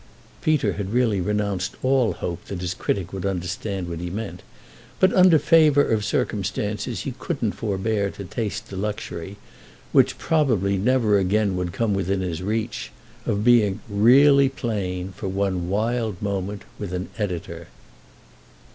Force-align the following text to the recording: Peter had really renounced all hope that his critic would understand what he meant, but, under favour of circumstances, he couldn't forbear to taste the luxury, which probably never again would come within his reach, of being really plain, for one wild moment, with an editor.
Peter 0.41 0.73
had 0.73 0.91
really 0.95 1.21
renounced 1.21 1.75
all 1.83 2.13
hope 2.13 2.43
that 2.45 2.61
his 2.61 2.73
critic 2.73 3.13
would 3.13 3.23
understand 3.23 3.87
what 3.87 3.99
he 3.99 4.09
meant, 4.09 4.41
but, 4.99 5.13
under 5.13 5.37
favour 5.37 5.83
of 5.83 6.03
circumstances, 6.03 7.01
he 7.01 7.13
couldn't 7.19 7.51
forbear 7.51 8.09
to 8.09 8.23
taste 8.23 8.69
the 8.71 8.75
luxury, 8.75 9.37
which 9.91 10.17
probably 10.17 10.75
never 10.75 11.19
again 11.19 11.55
would 11.55 11.71
come 11.71 11.93
within 11.93 12.21
his 12.21 12.41
reach, 12.41 12.91
of 13.27 13.43
being 13.43 13.79
really 13.87 14.49
plain, 14.49 15.11
for 15.11 15.27
one 15.27 15.69
wild 15.69 16.19
moment, 16.19 16.63
with 16.79 16.93
an 16.93 17.07
editor. 17.19 17.67